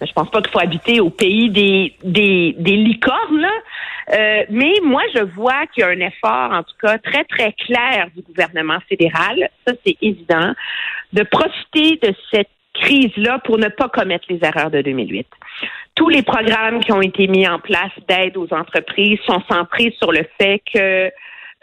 Je 0.00 0.12
pense 0.12 0.30
pas 0.30 0.42
qu'il 0.42 0.50
faut 0.50 0.60
habiter 0.60 1.00
au 1.00 1.10
pays 1.10 1.50
des, 1.50 1.94
des, 2.02 2.54
des 2.58 2.76
licornes, 2.76 3.40
là. 3.40 3.52
Euh, 4.12 4.44
mais 4.50 4.74
moi, 4.82 5.02
je 5.14 5.22
vois 5.22 5.66
qu'il 5.72 5.82
y 5.82 5.84
a 5.84 5.88
un 5.88 6.00
effort, 6.00 6.52
en 6.52 6.62
tout 6.62 6.76
cas, 6.80 6.98
très, 6.98 7.24
très 7.24 7.52
clair 7.52 8.08
du 8.14 8.22
gouvernement 8.22 8.78
fédéral, 8.88 9.48
ça 9.66 9.72
c'est 9.84 9.96
évident, 10.02 10.52
de 11.12 11.22
profiter 11.22 11.98
de 12.02 12.14
cette 12.30 12.50
crise-là 12.74 13.38
pour 13.38 13.56
ne 13.56 13.68
pas 13.68 13.88
commettre 13.88 14.26
les 14.28 14.40
erreurs 14.42 14.70
de 14.70 14.82
2008. 14.82 15.26
Tous 15.94 16.08
les 16.08 16.22
programmes 16.22 16.80
qui 16.80 16.92
ont 16.92 17.00
été 17.00 17.28
mis 17.28 17.46
en 17.48 17.60
place 17.60 17.92
d'aide 18.08 18.36
aux 18.36 18.52
entreprises 18.52 19.20
sont 19.26 19.42
centrés 19.48 19.94
sur 19.98 20.12
le 20.12 20.26
fait 20.38 20.60
que 20.74 21.10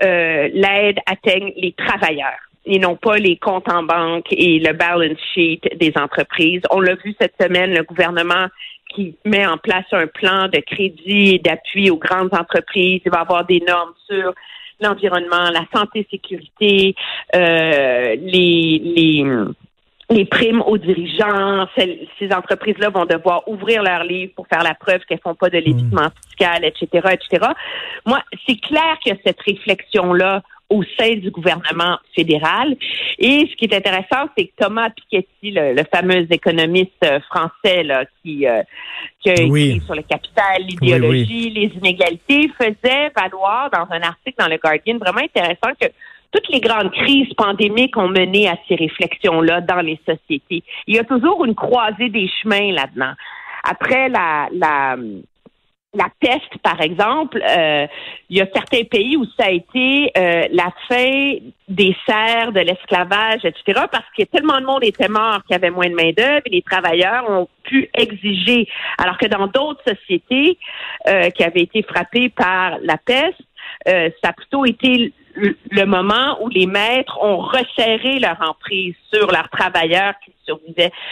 euh, 0.03 0.49
l'aide 0.53 0.99
atteigne 1.05 1.51
les 1.57 1.73
travailleurs 1.73 2.50
et 2.65 2.79
non 2.79 2.95
pas 2.95 3.17
les 3.17 3.37
comptes 3.37 3.69
en 3.71 3.83
banque 3.83 4.27
et 4.31 4.59
le 4.59 4.73
balance 4.73 5.17
sheet 5.33 5.61
des 5.79 5.93
entreprises. 5.95 6.61
On 6.71 6.79
l'a 6.79 6.95
vu 6.95 7.15
cette 7.19 7.33
semaine, 7.41 7.73
le 7.73 7.83
gouvernement 7.83 8.47
qui 8.93 9.15
met 9.25 9.45
en 9.45 9.57
place 9.57 9.85
un 9.93 10.07
plan 10.07 10.47
de 10.47 10.59
crédit 10.59 11.35
et 11.35 11.39
d'appui 11.39 11.89
aux 11.89 11.97
grandes 11.97 12.33
entreprises. 12.33 13.01
Il 13.05 13.11
va 13.11 13.21
avoir 13.21 13.45
des 13.45 13.61
normes 13.67 13.93
sur 14.09 14.33
l'environnement, 14.81 15.49
la 15.51 15.65
santé, 15.73 16.05
sécurité, 16.11 16.95
euh, 17.35 18.15
les, 18.19 18.81
les 18.83 19.25
les 20.09 20.25
primes 20.25 20.61
aux 20.63 20.77
dirigeants. 20.77 21.67
Celles- 21.77 22.05
Ces 22.19 22.33
entreprises-là 22.33 22.89
vont 22.89 23.05
devoir 23.05 23.47
ouvrir 23.47 23.81
leurs 23.81 24.03
livres 24.03 24.33
pour 24.35 24.45
faire 24.47 24.61
la 24.61 24.73
preuve 24.73 24.99
qu'elles 25.07 25.21
font 25.23 25.35
pas 25.35 25.49
de 25.49 25.57
l'évitement 25.57 26.09
fiscal, 26.27 26.65
etc., 26.65 26.87
etc. 27.13 27.47
Moi, 28.05 28.19
c'est 28.45 28.59
clair 28.59 28.97
qu'il 29.01 29.13
y 29.13 29.15
a 29.15 29.19
cette 29.25 29.39
réflexion-là 29.39 30.41
au 30.71 30.83
sein 30.97 31.15
du 31.15 31.29
gouvernement 31.29 31.97
fédéral. 32.15 32.75
Et 33.19 33.47
ce 33.51 33.55
qui 33.55 33.65
est 33.65 33.75
intéressant, 33.75 34.29
c'est 34.35 34.45
que 34.45 34.53
Thomas 34.57 34.89
Piketty, 34.89 35.51
le, 35.51 35.73
le 35.73 35.83
fameux 35.93 36.25
économiste 36.31 37.03
euh, 37.03 37.19
français 37.29 37.83
là, 37.83 38.05
qui, 38.23 38.47
euh, 38.47 38.63
qui 39.19 39.29
a 39.29 39.33
écrit 39.33 39.49
Oui. 39.51 39.81
sur 39.85 39.93
le 39.93 40.01
capital, 40.03 40.61
l'idéologie, 40.61 41.49
les 41.49 41.71
inégalités, 41.77 42.49
faisait 42.57 43.11
valoir 43.15 43.69
dans 43.69 43.85
un 43.91 44.01
article 44.01 44.35
dans 44.39 44.47
le 44.47 44.57
Guardian 44.57 44.97
vraiment 44.97 45.19
intéressant 45.19 45.71
que 45.79 45.87
toutes 46.31 46.47
les 46.47 46.61
grandes 46.61 46.91
crises 46.91 47.33
pandémiques 47.35 47.97
ont 47.97 48.07
mené 48.07 48.47
à 48.47 48.55
ces 48.67 48.75
réflexions-là 48.75 49.59
dans 49.61 49.81
les 49.81 49.99
sociétés. 50.07 50.63
Il 50.87 50.95
y 50.95 50.99
a 50.99 51.03
toujours 51.03 51.43
une 51.43 51.55
croisée 51.55 52.07
des 52.07 52.29
chemins 52.41 52.71
là-dedans. 52.71 53.11
Après 53.63 54.07
la, 54.07 54.47
la, 54.53 54.95
la 55.93 56.07
peste, 56.21 56.57
par 56.63 56.79
exemple, 56.81 57.41
euh, 57.45 57.85
il 58.29 58.37
y 58.37 58.41
a 58.41 58.47
certains 58.53 58.83
pays 58.83 59.17
où 59.17 59.25
ça 59.37 59.47
a 59.47 59.51
été 59.51 60.11
euh, 60.17 60.47
la 60.51 60.71
fin 60.87 61.33
des 61.67 61.95
serres, 62.05 62.53
de 62.53 62.61
l'esclavage, 62.61 63.43
etc., 63.43 63.81
parce 63.91 64.05
que 64.17 64.23
tellement 64.23 64.59
de 64.61 64.65
monde 64.65 64.83
était 64.83 65.09
mort 65.09 65.43
qu'il 65.43 65.53
y 65.53 65.55
avait 65.55 65.69
moins 65.69 65.89
de 65.89 65.95
main-d'œuvre 65.95 66.41
et 66.45 66.49
les 66.49 66.61
travailleurs 66.61 67.29
ont 67.29 67.47
pu 67.63 67.89
exiger. 67.93 68.69
Alors 68.97 69.17
que 69.17 69.25
dans 69.27 69.47
d'autres 69.47 69.83
sociétés 69.85 70.57
euh, 71.07 71.29
qui 71.29 71.43
avaient 71.43 71.63
été 71.63 71.83
frappées 71.83 72.29
par 72.29 72.77
la 72.81 72.97
peste, 72.97 73.41
euh, 73.87 74.09
ça 74.23 74.29
a 74.29 74.33
plutôt 74.33 74.63
été 74.65 75.11
le- 75.35 75.85
moment 75.85 76.37
où 76.41 76.49
les 76.49 76.67
maîtres 76.67 77.17
ont 77.21 77.37
resserré 77.37 78.19
leur 78.19 78.37
emprise 78.41 78.95
sur 79.13 79.29
leurs 79.31 79.49
travailleurs 79.49 80.13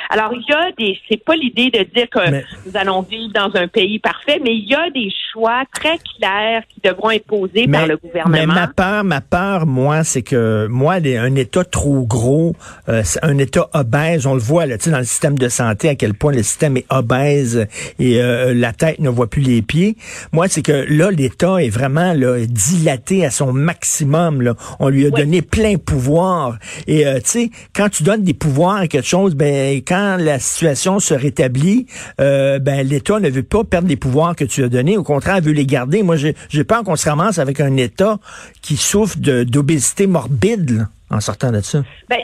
Alors, 0.10 0.31
il 0.34 0.43
y 0.48 0.53
a 0.53 0.72
des, 0.77 0.98
c'est 1.10 1.24
pas 1.24 1.36
l'idée 1.36 1.69
de 1.72 1.84
dire 1.93 2.08
que 2.10 2.29
Mais- 2.29 2.43
nous 2.65 2.72
allons 2.75 3.01
vivre 3.01 3.31
dans 3.34 3.51
un 3.60 3.67
pays 3.67 4.00
parfait, 4.00 4.39
mais 4.43 4.53
il 4.55 4.67
y 4.67 4.75
a 4.75 4.89
des 4.89 5.10
choix 5.31 5.63
très 5.74 5.98
clairs 6.17 6.63
qui 6.69 6.81
devront 6.84 7.12
être 7.12 7.25
posés 7.25 7.67
par 7.67 7.88
le 7.88 8.00
mais 8.01 8.10
gouvernement. 8.10 8.53
ma 8.53 8.67
peur, 8.67 9.03
ma 9.03 9.22
peur, 9.22 9.65
moi, 9.65 10.03
c'est 10.03 10.22
que 10.22 10.67
moi, 10.67 10.96
un 10.96 11.36
État 11.36 11.63
trop 11.63 12.05
gros, 12.05 12.55
euh, 12.88 13.03
un 13.22 13.38
État 13.38 13.69
obèse, 13.74 14.25
on 14.25 14.34
le 14.34 14.39
voit 14.39 14.65
là, 14.65 14.77
tu 14.77 14.86
sais, 14.86 14.91
dans 14.91 14.98
le 15.00 15.03
système 15.03 15.38
de 15.38 15.50
santé, 15.50 15.89
à 15.89 15.96
quel 15.96 16.13
point 16.13 16.31
le 16.34 16.43
système 16.43 16.77
est 16.77 16.86
obèse 16.89 17.67
et 18.00 18.22
euh, 18.22 18.53
la 18.53 18.74
tête 18.74 19.00
ne 19.00 19.10
voit 19.10 19.27
plus 19.29 19.41
les 19.41 19.62
pieds. 19.62 19.96
Moi, 20.31 20.48
c'est 20.48 20.62
que 20.62 20.86
là, 20.89 21.12
l'État 21.12 21.58
est 21.63 21.69
vraiment 21.69 22.13
là, 22.13 22.38
dilaté 22.46 23.25
à 23.25 23.29
son 23.31 23.53
maximum. 23.53 24.41
Là. 24.41 24.55
On 24.79 24.89
lui 24.89 25.05
a 25.05 25.10
donné 25.10 25.41
plein 25.41 25.75
pouvoir. 25.77 26.58
Et 26.88 27.05
euh, 27.08 27.19
tu 27.19 27.29
sais, 27.29 27.50
quand 27.75 27.89
tu 27.89 28.03
donnes 28.03 28.24
des 28.24 28.34
pouvoirs 28.34 28.77
à 28.77 28.88
quelque 28.88 29.08
chose, 29.08 29.28
ben 29.36 29.77
quand 29.77 30.17
la 30.19 30.39
situation 30.39 31.00
se 31.00 31.13
rétablit, 31.13 31.86
euh, 32.19 32.59
ben 32.59 32.88
l'État 32.88 33.19
ne 33.19 33.29
veut 33.29 33.43
pas 33.43 33.63
perdre 33.63 33.88
les 33.88 33.98
pouvoirs 33.98 34.36
que 34.36 34.45
tu 34.45 34.63
as 34.63 34.69
donnés. 34.69 34.98
Au 34.98 35.03
contraire, 35.03 35.38
elle 35.38 35.43
veut 35.43 35.53
les 35.53 35.65
garder. 35.65 36.03
Moi, 36.03 36.15
j'ai 36.17 36.63
peur 36.63 36.83
qu'on 36.83 36.95
se 36.95 37.09
ramasse 37.09 37.39
avec 37.39 37.59
un 37.59 37.77
État 37.77 38.17
qui 38.62 38.77
souffre 38.77 39.17
d'obésité 39.17 40.07
morbide 40.07 40.69
là, 40.71 40.83
en 41.09 41.19
sortant 41.19 41.51
de 41.51 41.62
ça. 41.62 41.83
Ben, 42.09 42.19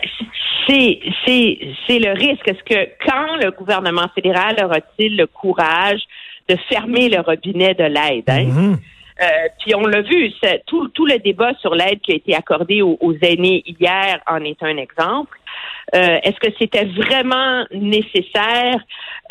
c'est, 0.67 0.99
le 1.89 2.13
risque. 2.13 2.47
Est-ce 2.47 2.63
que 2.63 2.89
quand 3.05 3.37
le 3.43 3.51
gouvernement 3.51 4.07
fédéral 4.13 4.55
aura-t-il 4.63 5.17
le 5.17 5.27
courage 5.27 6.01
de 6.49 6.55
fermer 6.69 7.09
le 7.09 7.21
robinet 7.21 7.73
de 7.73 7.83
l'aide? 7.83 8.29
Hein? 8.29 8.45
Mhm. 8.45 8.77
Euh, 9.21 9.25
puis 9.59 9.73
on 9.75 9.85
l'a 9.85 10.01
vu, 10.01 10.29
tout, 10.67 10.89
tout 10.89 11.05
le 11.05 11.19
débat 11.19 11.53
sur 11.61 11.73
l'aide 11.73 12.01
qui 12.01 12.11
a 12.11 12.15
été 12.15 12.35
accordée 12.35 12.81
aux, 12.81 12.97
aux 12.99 13.13
aînés 13.21 13.63
hier 13.65 14.19
en 14.27 14.43
est 14.43 14.61
un 14.61 14.75
exemple. 14.75 15.37
Euh, 15.93 16.17
Est-ce 16.23 16.39
que 16.39 16.53
c'était 16.57 16.85
vraiment 16.85 17.65
nécessaire? 17.71 18.77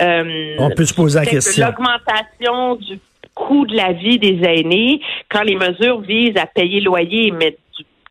euh, 0.01 0.55
On 0.59 0.71
peut 0.71 0.85
se 0.85 0.95
poser 0.95 1.19
la 1.21 1.27
question. 1.27 1.67
L'augmentation 1.67 2.77
du 2.77 2.99
coût 3.35 3.67
de 3.67 3.75
la 3.77 3.93
vie 3.93 4.19
des 4.19 4.41
aînés 4.45 5.01
quand 5.29 5.43
les 5.43 5.57
mesures 5.57 6.01
visent 6.01 6.37
à 6.37 6.47
payer 6.47 6.81
loyer 6.81 7.29
et 7.29 7.31
mettre 7.33 7.59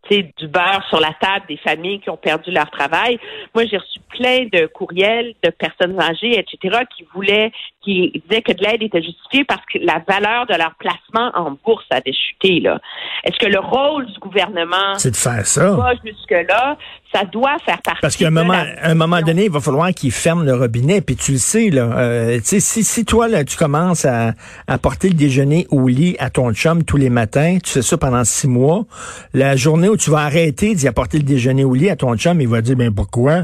du, 0.09 0.23
du 0.38 0.47
beurre 0.47 0.85
sur 0.89 1.00
la 1.00 1.13
table 1.21 1.45
des 1.47 1.57
familles 1.57 2.01
qui 2.01 2.09
ont 2.09 2.17
perdu 2.17 2.51
leur 2.51 2.69
travail. 2.69 3.17
Moi, 3.55 3.65
j'ai 3.65 3.77
reçu 3.77 4.00
plein 4.09 4.45
de 4.51 4.65
courriels 4.67 5.33
de 5.41 5.50
personnes 5.50 6.00
âgées, 6.00 6.38
etc., 6.38 6.83
qui 6.95 7.05
voulaient, 7.13 7.51
qui 7.83 8.23
disaient 8.29 8.41
que 8.41 8.51
de 8.53 8.63
l'aide 8.63 8.81
était 8.81 9.01
justifiée 9.01 9.43
parce 9.45 9.61
que 9.71 9.77
la 9.79 10.01
valeur 10.07 10.45
de 10.47 10.55
leur 10.55 10.73
placement 10.75 11.31
en 11.35 11.57
bourse 11.65 11.85
avait 11.91 12.13
chuté. 12.13 12.59
Là. 12.61 12.79
Est-ce 13.23 13.37
que 13.37 13.51
le 13.51 13.59
rôle 13.59 14.05
du 14.05 14.19
gouvernement 14.19 14.93
C'est 14.97 15.11
de 15.11 15.15
faire 15.15 15.45
ça. 15.45 15.71
va 15.71 15.93
jusque-là? 16.05 16.77
Ça 17.13 17.25
doit 17.25 17.57
faire 17.65 17.81
partie 17.81 18.01
Parce 18.01 18.15
qu'à 18.15 18.27
un 18.27 18.31
moment, 18.31 18.53
à 18.53 18.89
un 18.89 18.95
moment 18.95 19.21
donné, 19.21 19.45
il 19.45 19.51
va 19.51 19.59
falloir 19.59 19.91
qu'il 19.91 20.11
ferme 20.11 20.45
le 20.45 20.55
robinet. 20.55 21.01
Puis 21.01 21.15
tu 21.15 21.33
le 21.33 21.37
sais, 21.37 21.69
là. 21.69 21.83
euh, 21.97 22.39
si, 22.43 22.59
si 22.61 23.05
toi, 23.05 23.27
là, 23.27 23.43
tu 23.43 23.55
commences 23.57 24.05
à, 24.05 24.33
à 24.67 24.77
porter 24.77 25.09
le 25.09 25.15
déjeuner 25.15 25.67
au 25.69 25.87
lit 25.87 26.15
à 26.19 26.29
ton 26.29 26.51
chum 26.53 26.83
tous 26.83 26.97
les 26.97 27.09
matins, 27.09 27.57
tu 27.63 27.69
fais 27.71 27.81
ça 27.81 27.97
pendant 27.97 28.23
six 28.23 28.47
mois, 28.47 28.85
la 29.33 29.55
journée 29.55 29.89
où 29.89 29.97
tu 29.97 30.09
vas 30.09 30.19
arrêter 30.21 30.73
d'y 30.73 30.87
apporter 30.87 31.17
le 31.17 31.23
déjeuner 31.23 31.63
au 31.65 31.73
lit 31.75 31.89
à 31.89 31.95
ton 31.95 32.15
chum, 32.15 32.41
il 32.41 32.47
va 32.47 32.61
dire, 32.61 32.75
ben 32.75 32.93
pourquoi? 32.93 33.43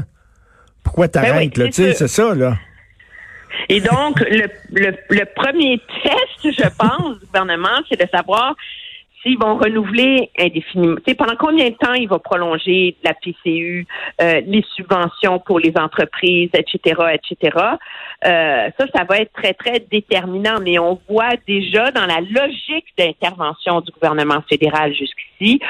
Pourquoi 0.82 1.08
t'arrêtes, 1.08 1.54
Ben 1.56 1.62
oui, 1.62 1.64
là? 1.64 1.66
Tu 1.66 1.72
sais, 1.72 1.92
c'est 1.92 2.08
ça, 2.08 2.34
là. 2.34 2.56
Et 3.68 3.80
donc, 3.80 4.20
le, 4.20 4.48
le, 4.72 4.96
le 5.08 5.24
premier 5.34 5.80
test, 6.02 6.54
je 6.56 6.68
pense, 6.76 7.18
du 7.18 7.26
gouvernement, 7.26 7.80
c'est 7.88 8.00
de 8.00 8.08
savoir 8.12 8.54
s'ils 9.22 9.38
vont 9.38 9.56
renouveler 9.56 10.30
indéfiniment, 10.38 10.96
pendant 11.18 11.36
combien 11.38 11.68
de 11.68 11.74
temps 11.74 11.92
il 11.94 12.08
va 12.08 12.18
prolonger 12.18 12.96
la 13.04 13.14
PCU, 13.14 13.86
euh, 14.20 14.40
les 14.46 14.64
subventions 14.74 15.38
pour 15.38 15.58
les 15.58 15.72
entreprises, 15.76 16.50
etc., 16.54 17.00
etc. 17.14 17.56
Euh, 18.24 18.70
ça, 18.78 18.86
ça 18.94 19.04
va 19.04 19.18
être 19.18 19.32
très, 19.32 19.54
très 19.54 19.80
déterminant. 19.80 20.58
Mais 20.62 20.78
on 20.78 21.00
voit 21.08 21.36
déjà 21.46 21.90
dans 21.90 22.06
la 22.06 22.20
logique 22.20 22.86
d'intervention 22.98 23.80
du 23.80 23.90
gouvernement 23.92 24.42
fédéral 24.48 24.94
jusqu'ici 24.94 25.60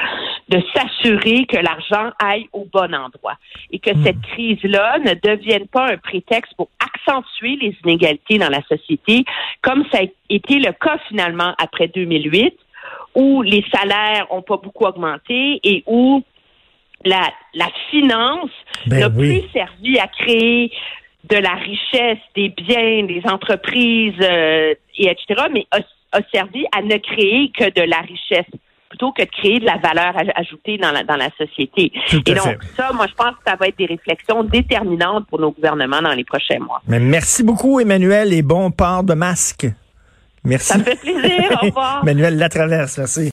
de 0.49 0.61
s'assurer 0.73 1.45
que 1.45 1.57
l'argent 1.57 2.11
aille 2.21 2.47
au 2.51 2.67
bon 2.71 2.93
endroit 2.93 3.37
et 3.71 3.79
que 3.79 3.91
Hmm. 3.93 4.03
cette 4.03 4.21
crise-là 4.21 4.99
ne 4.99 5.13
devienne 5.13 5.67
pas 5.67 5.91
un 5.91 5.97
prétexte 5.97 6.53
pour 6.55 6.69
accentuer 6.79 7.57
les 7.61 7.75
inégalités 7.83 8.37
dans 8.37 8.49
la 8.49 8.61
société, 8.63 9.25
comme 9.61 9.83
ça 9.91 9.99
a 9.99 10.05
été 10.29 10.59
le 10.59 10.71
cas 10.71 10.97
finalement 11.07 11.53
après 11.57 11.87
2008 11.87 12.57
où 13.15 13.41
les 13.41 13.63
salaires 13.73 14.27
ont 14.29 14.41
pas 14.41 14.57
beaucoup 14.57 14.85
augmenté 14.85 15.59
et 15.63 15.83
où 15.87 16.23
la, 17.03 17.29
la 17.55 17.67
finance 17.89 18.51
Ben 18.87 18.99
n'a 18.99 19.09
oui. 19.09 19.41
plus 19.41 19.49
servi 19.51 19.97
à 19.99 20.07
créer 20.07 20.71
de 21.29 21.35
la 21.37 21.53
richesse, 21.55 22.19
des 22.35 22.49
biens, 22.49 23.03
des 23.03 23.21
entreprises, 23.25 24.13
euh, 24.21 24.73
et 24.97 25.07
etc., 25.09 25.47
mais 25.51 25.65
a, 25.71 25.79
a 26.13 26.19
servi 26.33 26.65
à 26.75 26.81
ne 26.81 26.97
créer 26.97 27.51
que 27.57 27.69
de 27.69 27.81
la 27.87 27.99
richesse 27.99 28.49
plutôt 28.89 29.11
que 29.13 29.21
de 29.23 29.29
créer 29.29 29.59
de 29.59 29.65
la 29.65 29.77
valeur 29.77 30.13
aj- 30.15 30.33
ajoutée 30.35 30.77
dans 30.77 30.91
la, 30.91 31.03
dans 31.03 31.15
la 31.15 31.29
société. 31.37 31.93
Tout 32.09 32.21
et 32.29 32.33
donc, 32.33 32.43
fait. 32.43 32.57
ça, 32.75 32.91
moi, 32.93 33.05
je 33.07 33.13
pense 33.13 33.31
que 33.35 33.41
ça 33.47 33.55
va 33.55 33.67
être 33.67 33.77
des 33.77 33.85
réflexions 33.85 34.43
déterminantes 34.43 35.27
pour 35.27 35.39
nos 35.39 35.51
gouvernements 35.51 36.01
dans 36.01 36.11
les 36.13 36.25
prochains 36.25 36.59
mois. 36.59 36.81
Mais 36.87 36.99
merci 36.99 37.41
beaucoup, 37.43 37.79
Emmanuel, 37.79 38.33
et 38.33 38.41
bon 38.41 38.69
port 38.69 39.03
de 39.03 39.13
masque. 39.13 39.65
Merci. 40.43 40.67
Ça 40.67 40.77
me 40.77 40.83
fait 40.83 40.95
plaisir. 40.95 41.59
Au 41.61 41.65
revoir. 41.67 41.99
Emmanuel 42.03 42.37
Latraverse, 42.37 42.97
merci. 42.97 43.29